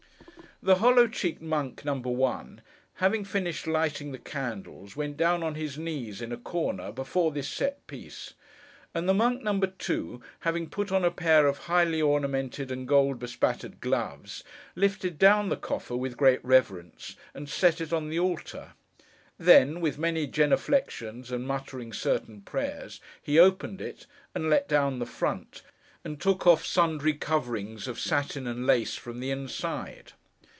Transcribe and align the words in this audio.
The 0.63 0.75
hollow 0.75 1.07
cheeked 1.07 1.41
monk, 1.41 1.83
number 1.85 2.11
One, 2.11 2.61
having 2.97 3.25
finished 3.25 3.65
lighting 3.65 4.11
the 4.11 4.19
candles, 4.19 4.95
went 4.95 5.17
down 5.17 5.41
on 5.41 5.55
his 5.55 5.75
knees, 5.75 6.21
in 6.21 6.31
a 6.31 6.37
corner, 6.37 6.91
before 6.91 7.31
this 7.31 7.49
set 7.49 7.87
piece; 7.87 8.35
and 8.93 9.09
the 9.09 9.13
monk 9.15 9.41
number 9.41 9.65
Two, 9.65 10.21
having 10.41 10.69
put 10.69 10.91
on 10.91 11.03
a 11.03 11.09
pair 11.09 11.47
of 11.47 11.57
highly 11.65 11.99
ornamented 11.99 12.69
and 12.69 12.87
gold 12.87 13.17
bespattered 13.17 13.81
gloves, 13.81 14.43
lifted 14.75 15.17
down 15.17 15.49
the 15.49 15.57
coffer, 15.57 15.95
with 15.95 16.15
great 16.15 16.45
reverence, 16.45 17.15
and 17.33 17.49
set 17.49 17.81
it 17.81 17.91
on 17.91 18.09
the 18.09 18.19
altar. 18.19 18.73
Then, 19.39 19.81
with 19.81 19.97
many 19.97 20.27
genuflexions, 20.27 21.31
and 21.31 21.47
muttering 21.47 21.91
certain 21.91 22.41
prayers, 22.41 23.01
he 23.19 23.39
opened 23.39 23.81
it, 23.81 24.05
and 24.35 24.47
let 24.47 24.67
down 24.69 24.99
the 24.99 25.07
front, 25.07 25.63
and 26.03 26.21
took 26.21 26.45
off 26.45 26.63
sundry 26.63 27.15
coverings 27.15 27.87
of 27.87 27.99
satin 27.99 28.45
and 28.45 28.67
lace 28.67 28.93
from 28.95 29.21
the 29.21 29.31
inside. 29.31 30.11